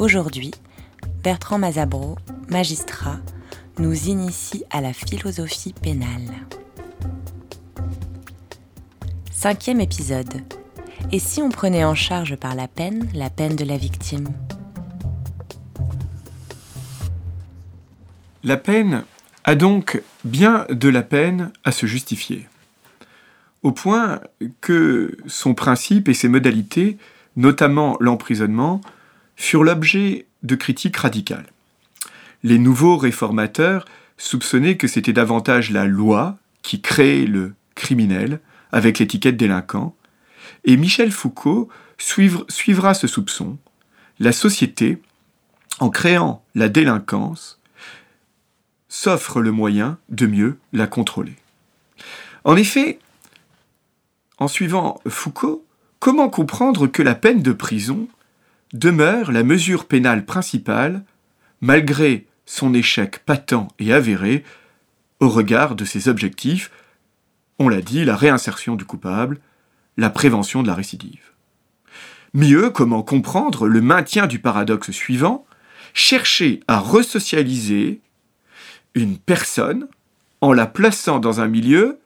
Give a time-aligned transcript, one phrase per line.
[0.00, 0.52] Aujourd'hui,
[1.22, 2.16] Bertrand Mazabro,
[2.48, 3.18] magistrat,
[3.78, 6.46] nous initie à la philosophie pénale.
[9.30, 10.40] Cinquième épisode.
[11.12, 14.28] Et si on prenait en charge par la peine la peine de la victime?
[18.42, 19.04] La peine
[19.44, 22.48] a donc bien de la peine à se justifier,
[23.62, 24.22] au point
[24.62, 26.96] que son principe et ses modalités,
[27.36, 28.80] notamment l'emprisonnement,
[29.40, 31.46] furent l'objet de critiques radicales.
[32.42, 33.86] Les nouveaux réformateurs
[34.18, 39.96] soupçonnaient que c'était davantage la loi qui créait le criminel avec l'étiquette délinquant,
[40.64, 43.56] et Michel Foucault suivra ce soupçon.
[44.18, 45.00] La société,
[45.78, 47.58] en créant la délinquance,
[48.88, 51.36] s'offre le moyen de mieux la contrôler.
[52.44, 52.98] En effet,
[54.36, 55.64] en suivant Foucault,
[55.98, 58.06] comment comprendre que la peine de prison
[58.72, 61.04] demeure la mesure pénale principale,
[61.60, 64.44] malgré son échec patent et avéré,
[65.20, 66.70] au regard de ses objectifs,
[67.58, 69.38] on l'a dit, la réinsertion du coupable,
[69.96, 71.32] la prévention de la récidive.
[72.32, 75.44] Mieux, comment comprendre le maintien du paradoxe suivant,
[75.92, 78.00] chercher à resocialiser
[78.94, 79.88] une personne
[80.40, 81.98] en la plaçant dans un milieu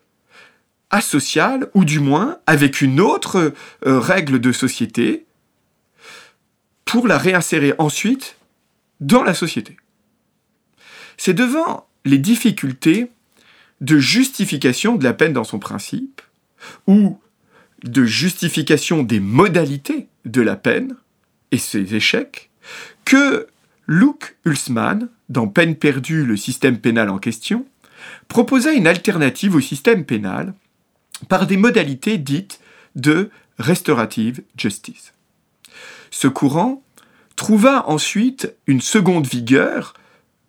[0.90, 3.52] asocial, ou du moins avec une autre
[3.86, 5.23] euh, règle de société,
[6.84, 8.36] pour la réinsérer ensuite
[9.00, 9.76] dans la société.
[11.16, 13.10] C'est devant les difficultés
[13.80, 16.22] de justification de la peine dans son principe,
[16.86, 17.18] ou
[17.82, 20.96] de justification des modalités de la peine
[21.50, 22.50] et ses échecs,
[23.04, 23.46] que
[23.86, 27.66] Luke Hulsmann, dans Peine perdue, le système pénal en question,
[28.28, 30.54] proposa une alternative au système pénal
[31.28, 32.60] par des modalités dites
[32.96, 35.12] de restorative justice.
[36.10, 36.82] Ce courant
[37.36, 39.94] trouva ensuite une seconde vigueur,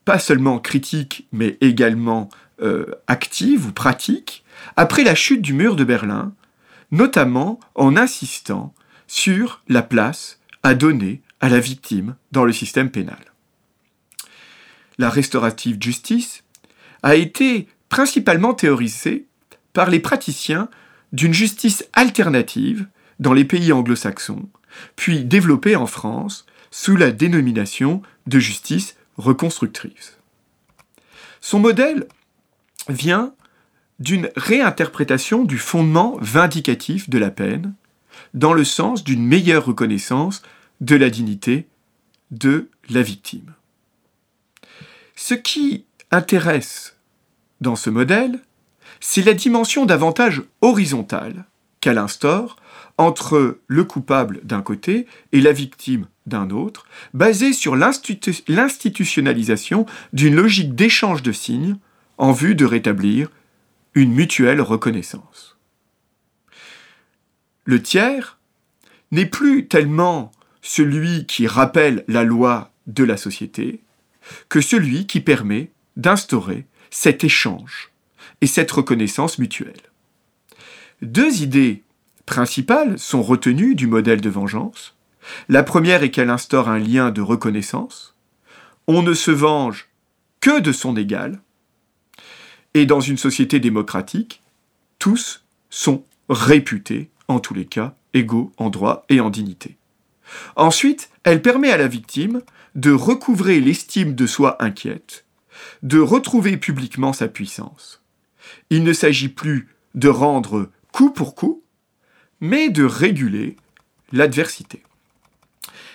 [0.06, 2.30] pas seulement critique, mais également
[2.62, 4.44] euh, active ou pratique,
[4.75, 6.34] après la chute du mur de Berlin,
[6.91, 8.74] notamment en insistant
[9.08, 13.19] sur la place à donner à la victime dans le système pénal.
[14.97, 16.44] La restorative justice
[17.03, 19.28] a été principalement théorisée
[19.74, 20.69] par les praticiens
[21.12, 22.88] d'une justice alternative
[23.19, 24.50] dans les pays anglo-saxons,
[24.96, 30.18] puis développée en France sous la dénomination de justice reconstructrice.
[31.41, 32.08] Son modèle
[32.90, 33.34] vient
[34.00, 37.74] d'une réinterprétation du fondement vindicatif de la peine,
[38.34, 40.41] dans le sens d'une meilleure reconnaissance
[40.81, 41.68] de la dignité
[42.31, 43.53] de la victime.
[45.16, 46.97] Ce qui intéresse
[47.62, 48.40] dans ce modèle,
[49.00, 51.46] c'est la dimension davantage horizontale
[51.80, 52.58] qu'elle instaure
[52.98, 60.76] entre le coupable d'un côté et la victime d'un autre, basée sur l'institutionnalisation d'une logique
[60.76, 61.78] d'échange de signes
[62.18, 63.30] en vue de rétablir
[63.94, 65.58] une mutuelle reconnaissance.
[67.66, 68.40] Le tiers
[69.12, 70.32] n'est plus tellement
[70.62, 73.82] celui qui rappelle la loi de la société
[74.50, 77.92] que celui qui permet d'instaurer cet échange
[78.42, 79.74] et cette reconnaissance mutuelle.
[81.02, 81.84] Deux idées
[82.25, 84.96] principales sont retenues du modèle de vengeance.
[85.50, 88.16] La première est qu'elle instaure un lien de reconnaissance.
[88.88, 89.88] On ne se venge
[90.41, 91.41] que de son égal,
[92.75, 94.41] et dans une société démocratique,
[95.00, 99.78] tous sont réputés, en tous les cas, égaux en droit et en dignité.
[100.55, 102.41] Ensuite, elle permet à la victime
[102.76, 105.26] de recouvrer l'estime de soi inquiète,
[105.84, 108.02] de retrouver publiquement sa puissance.
[108.70, 111.64] Il ne s'agit plus de rendre coup pour coup,
[112.41, 113.55] mais de réguler
[114.11, 114.84] l'adversité.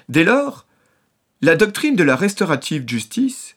[0.08, 0.66] Dès lors,
[1.42, 3.56] la doctrine de la restaurative justice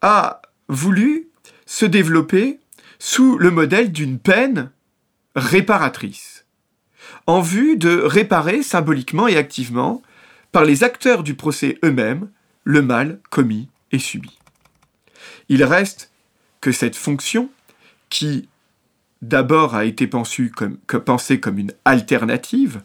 [0.00, 1.28] a voulu
[1.66, 2.60] se développer
[2.98, 4.70] sous le modèle d'une peine
[5.34, 6.46] réparatrice,
[7.26, 10.02] en vue de réparer symboliquement et activement,
[10.52, 12.30] par les acteurs du procès eux-mêmes,
[12.64, 14.38] le mal commis et subi.
[15.48, 16.10] Il reste
[16.60, 17.50] que cette fonction,
[18.08, 18.48] qui
[19.22, 22.82] d'abord a été pensée comme, comme une alternative,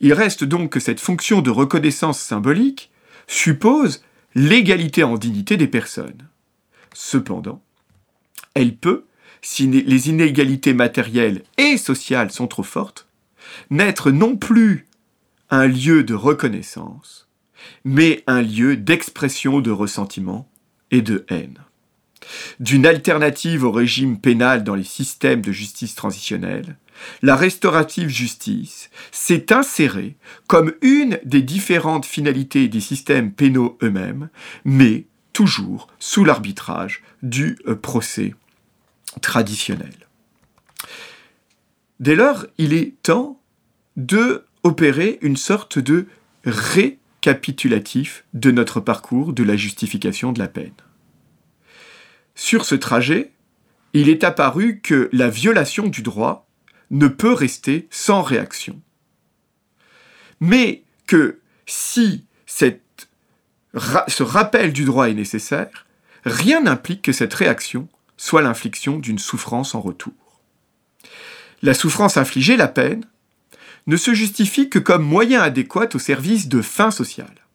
[0.00, 2.90] il reste donc que cette fonction de reconnaissance symbolique
[3.26, 4.02] suppose
[4.34, 6.28] l'égalité en dignité des personnes.
[6.92, 7.62] Cependant,
[8.54, 9.04] elle peut,
[9.42, 13.06] si les inégalités matérielles et sociales sont trop fortes,
[13.70, 14.86] n'être non plus
[15.50, 17.28] un lieu de reconnaissance,
[17.84, 20.48] mais un lieu d'expression de ressentiment
[20.90, 21.58] et de haine.
[22.60, 26.76] D'une alternative au régime pénal dans les systèmes de justice transitionnelle,
[27.22, 34.28] la restaurative justice s'est insérée comme une des différentes finalités des systèmes pénaux eux-mêmes,
[34.64, 38.34] mais toujours sous l'arbitrage du euh, procès
[39.20, 39.94] traditionnel.
[42.00, 43.40] Dès lors, il est temps
[43.96, 46.06] de opérer une sorte de
[46.44, 50.72] récapitulatif de notre parcours de la justification de la peine.
[52.36, 53.32] Sur ce trajet,
[53.94, 56.46] il est apparu que la violation du droit
[56.90, 58.80] ne peut rester sans réaction.
[60.40, 65.86] Mais que si ce rappel du droit est nécessaire,
[66.24, 67.88] rien n'implique que cette réaction
[68.18, 70.12] soit l'infliction d'une souffrance en retour.
[71.62, 73.04] La souffrance infligée, la peine,
[73.86, 77.46] ne se justifie que comme moyen adéquat au service de fins sociales.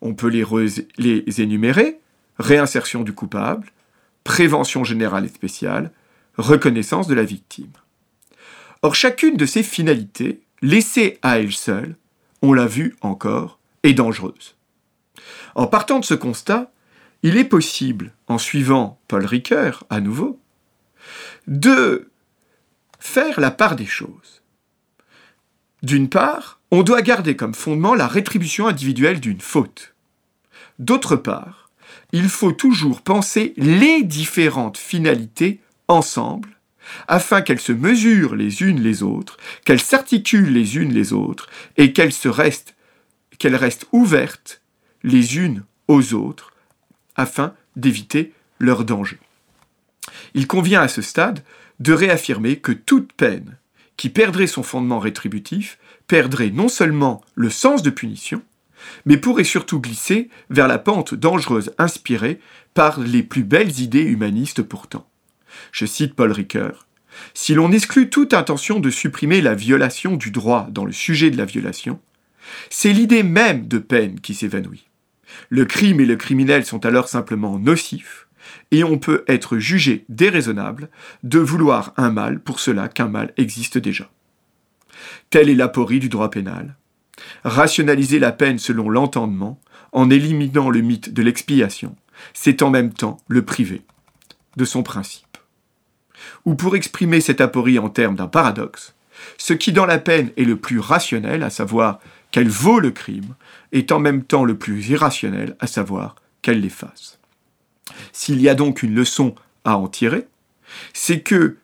[0.00, 2.00] On peut les énumérer
[2.38, 3.70] réinsertion du coupable,
[4.24, 5.92] prévention générale et spéciale,
[6.36, 7.72] reconnaissance de la victime.
[8.82, 11.96] Or, chacune de ces finalités, laissée à elle seule,
[12.42, 14.56] on l'a vu encore, est dangereuse.
[15.54, 16.72] En partant de ce constat,
[17.22, 20.40] il est possible, en suivant Paul Ricoeur à nouveau,
[21.46, 22.10] de
[22.98, 24.42] faire la part des choses.
[25.82, 29.94] D'une part, on doit garder comme fondement la rétribution individuelle d'une faute.
[30.78, 31.69] D'autre part,
[32.12, 36.48] il faut toujours penser les différentes finalités ensemble
[37.08, 41.92] afin qu'elles se mesurent les unes les autres, qu'elles s'articulent les unes les autres, et
[41.92, 42.74] qu'elles restent,
[43.38, 44.60] qu'elles restent ouvertes
[45.02, 46.52] les unes aux autres,
[47.16, 49.18] afin d'éviter leur danger.
[50.34, 51.42] Il convient à ce stade
[51.78, 53.56] de réaffirmer que toute peine
[53.96, 58.42] qui perdrait son fondement rétributif perdrait non seulement le sens de punition,
[59.04, 62.40] mais pourrait surtout glisser vers la pente dangereuse inspirée
[62.74, 65.08] par les plus belles idées humanistes pourtant.
[65.72, 66.86] Je cite Paul Ricoeur.
[67.34, 71.36] Si l'on exclut toute intention de supprimer la violation du droit dans le sujet de
[71.36, 72.00] la violation,
[72.70, 74.86] c'est l'idée même de peine qui s'évanouit.
[75.48, 78.26] Le crime et le criminel sont alors simplement nocifs,
[78.70, 80.88] et on peut être jugé déraisonnable
[81.22, 84.10] de vouloir un mal pour cela qu'un mal existe déjà.
[85.30, 86.76] Telle est l'aporie du droit pénal.
[87.44, 89.60] Rationaliser la peine selon l'entendement,
[89.92, 91.96] en éliminant le mythe de l'expiation,
[92.32, 93.82] c'est en même temps le priver
[94.56, 95.30] de son principe
[96.44, 98.94] ou pour exprimer cette aporie en termes d'un paradoxe,
[99.36, 102.00] ce qui dans la peine est le plus rationnel, à savoir
[102.30, 103.34] qu'elle vaut le crime,
[103.72, 107.18] est en même temps le plus irrationnel, à savoir qu'elle l'efface.
[108.12, 109.34] S'il y a donc une leçon
[109.64, 110.26] à en tirer,
[110.94, 111.58] c'est que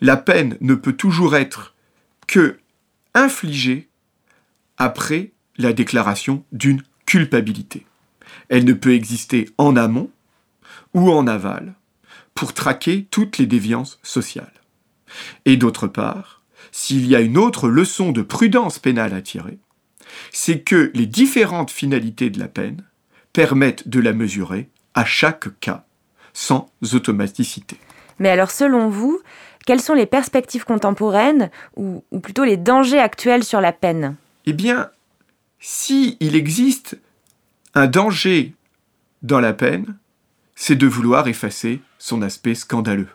[0.00, 1.74] la peine ne peut toujours être
[2.26, 2.58] que
[3.14, 3.87] infligée
[4.78, 7.86] après la déclaration d'une culpabilité.
[8.48, 10.10] Elle ne peut exister en amont
[10.94, 11.74] ou en aval,
[12.34, 14.52] pour traquer toutes les déviances sociales.
[15.44, 19.58] Et d'autre part, s'il y a une autre leçon de prudence pénale à tirer,
[20.32, 22.84] c'est que les différentes finalités de la peine
[23.32, 25.84] permettent de la mesurer à chaque cas,
[26.32, 27.76] sans automaticité.
[28.18, 29.20] Mais alors selon vous,
[29.66, 34.16] quelles sont les perspectives contemporaines, ou, plutôt les dangers actuels sur la peine?
[34.50, 34.90] Eh bien,
[35.60, 36.98] s'il il existe
[37.74, 38.54] un danger
[39.20, 39.98] dans la peine,
[40.54, 43.10] c'est de vouloir effacer son aspect scandaleux.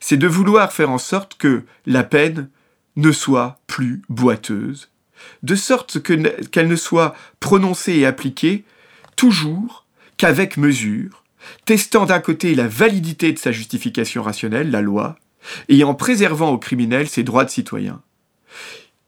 [0.00, 2.48] C'est de vouloir faire en sorte que la peine
[2.96, 4.88] ne soit plus boiteuse,
[5.42, 8.64] de sorte qu'elle ne soit prononcée et appliquée
[9.16, 9.84] toujours
[10.16, 11.22] qu'avec mesure,
[11.66, 15.18] testant d'un côté la validité de sa justification rationnelle, la loi,
[15.68, 18.00] et en préservant au criminel ses droits de citoyen.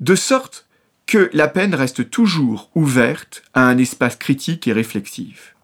[0.00, 0.66] De sorte
[1.06, 5.54] que la peine reste toujours ouverte à un espace critique et réflexif.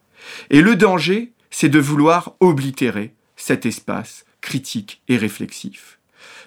[0.50, 5.98] Et le danger, c'est de vouloir oblitérer cet espace critique et réflexif,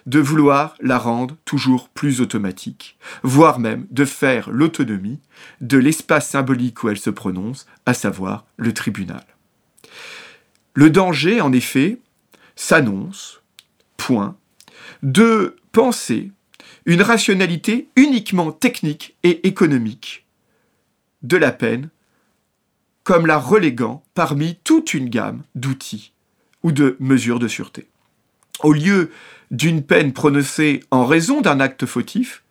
[0.05, 5.19] de vouloir la rendre toujours plus automatique, voire même de faire l'autonomie
[5.62, 9.25] de l'espace symbolique où elle se prononce, à savoir le tribunal.
[10.74, 11.98] Le danger, en effet,
[12.55, 13.41] s'annonce,
[13.98, 14.38] point,
[15.03, 16.31] de penser
[16.85, 20.25] une rationalité uniquement technique et économique
[21.23, 21.89] de la peine
[23.03, 26.13] comme la reléguant parmi toute une gamme d'outils
[26.63, 27.88] ou de mesures de sûreté.
[28.61, 29.11] Au lieu
[29.50, 32.43] d'une peine prononcée en raison d'un acte fautif,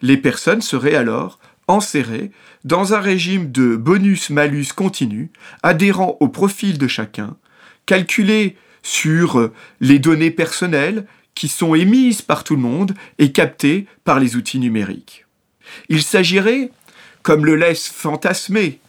[0.00, 2.30] les personnes seraient alors enserrés
[2.64, 5.30] dans un régime de bonus-malus continu,
[5.62, 7.36] adhérant au profil de chacun,
[7.86, 11.06] calculé sur les données personnelles
[11.38, 15.24] qui sont émises par tout le monde et captées par les outils numériques.
[15.88, 16.72] Il s'agirait,
[17.22, 18.80] comme le laisse fantasmer,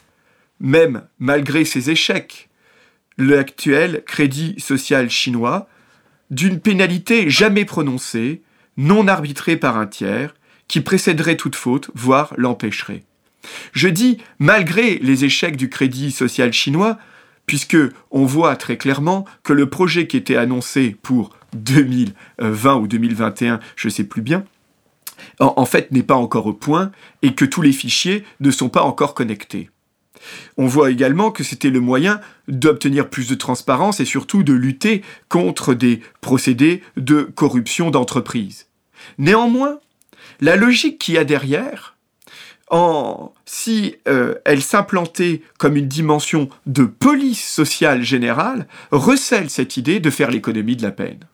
[0.59, 2.49] même malgré ses échecs,
[3.19, 5.69] l'actuel crédit social chinois,
[6.31, 8.41] d'une pénalité jamais prononcée,
[8.77, 10.33] non arbitrée par un tiers,
[10.67, 13.03] qui précéderait toute faute, voire l'empêcherait.
[13.73, 16.97] Je dis malgré les échecs du crédit social chinois,
[17.45, 17.77] puisque
[18.09, 23.87] on voit très clairement que le projet qui était annoncé pour 2020 ou 2021, je
[23.87, 24.43] ne sais plus bien,
[25.39, 26.91] en, fait n'est pas encore au point
[27.21, 29.69] et que tous les fichiers ne sont pas encore connectés.
[30.57, 35.01] On voit également que c'était le moyen d'obtenir plus de transparence et surtout de lutter
[35.29, 38.67] contre des procédés de corruption d'entreprise.
[39.17, 39.79] Néanmoins,
[40.41, 41.95] la logique qu'il y a derrière,
[43.45, 50.09] si euh, elle s'implantait comme une dimension de police sociale générale, recèle cette idée de
[50.09, 51.25] faire l'économie de la peine.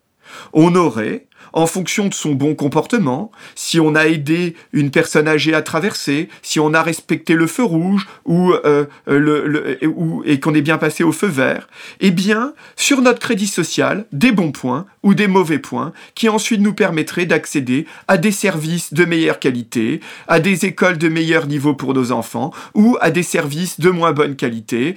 [0.53, 5.53] On aurait en fonction de son bon comportement, si on a aidé une personne âgée
[5.53, 10.53] à traverser, si on a respecté le feu rouge ou, euh, le, ou et qu'on
[10.53, 11.67] est bien passé au feu vert,
[11.99, 16.61] eh bien, sur notre crédit social, des bons points ou des mauvais points qui ensuite
[16.61, 21.73] nous permettraient d'accéder à des services de meilleure qualité, à des écoles de meilleur niveau
[21.73, 24.95] pour nos enfants ou à des services de moins bonne qualité.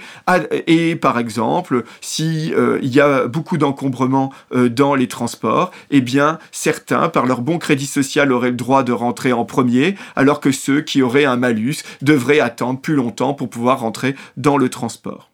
[0.67, 6.00] et par exemple, si euh, il y a beaucoup d'encombrement euh, dans les transports, eh
[6.00, 10.40] bien, certains, par leur bon crédit social, auraient le droit de rentrer en premier, alors
[10.40, 14.68] que ceux qui auraient un malus devraient attendre plus longtemps pour pouvoir rentrer dans le
[14.68, 15.30] transport.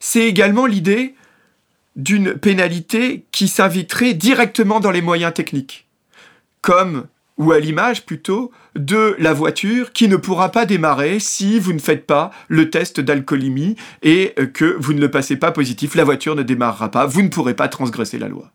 [0.00, 1.14] C'est également l'idée
[1.96, 5.88] d'une pénalité qui s'inviterait directement dans les moyens techniques,
[6.62, 7.06] comme
[7.38, 11.78] ou à l'image plutôt de la voiture qui ne pourra pas démarrer si vous ne
[11.78, 16.34] faites pas le test d'alcoolémie et que vous ne le passez pas positif, la voiture
[16.34, 18.50] ne démarrera pas, vous ne pourrez pas transgresser la loi.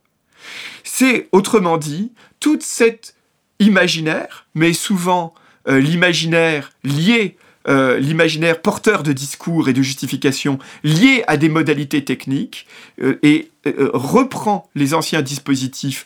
[0.96, 3.16] C'est autrement dit toute cette
[3.58, 5.34] imaginaire, mais souvent
[5.68, 7.36] euh, l'imaginaire lié,
[7.68, 12.68] euh, l'imaginaire porteur de discours et de justifications lié à des modalités techniques
[13.02, 16.06] euh, et reprend les anciens dispositifs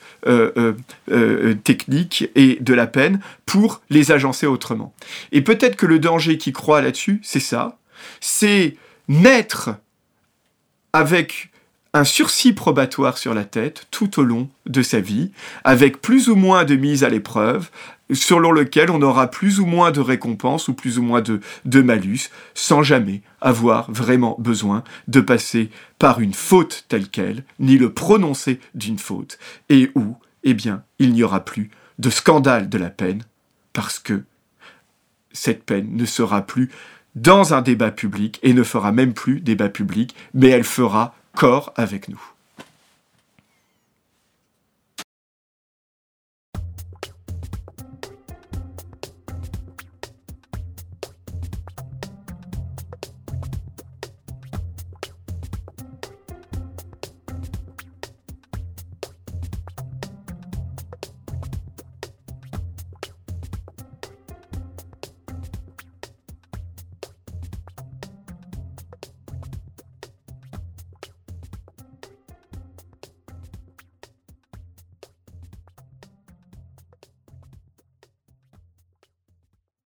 [1.66, 4.94] techniques et de la peine pour les agencer autrement.
[5.34, 7.78] Et peut-être que le danger qui croit là-dessus, c'est ça,
[8.22, 8.78] c'est
[9.10, 9.72] naître
[10.94, 11.50] avec
[11.98, 15.32] un sursis probatoire sur la tête tout au long de sa vie,
[15.64, 17.70] avec plus ou moins de mise à l'épreuve,
[18.14, 21.82] selon lequel on aura plus ou moins de récompenses ou plus ou moins de, de
[21.82, 27.92] malus, sans jamais avoir vraiment besoin de passer par une faute telle qu'elle, ni le
[27.92, 29.40] prononcer d'une faute,
[29.70, 33.24] et où, eh bien, il n'y aura plus de scandale de la peine,
[33.74, 34.24] parce que
[35.34, 36.70] cette peine ne sera plus
[37.16, 41.72] dans un débat public et ne fera même plus débat public, mais elle fera corps
[41.76, 42.37] avec nous.